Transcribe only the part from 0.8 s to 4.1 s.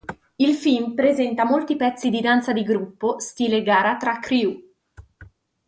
presenta molti pezzi di danza di gruppo, stile gara